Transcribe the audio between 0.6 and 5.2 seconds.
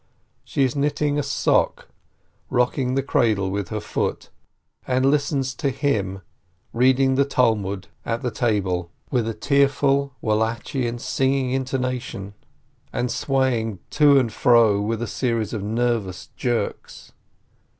is knitting a sock, rocking the cradle with her foot, and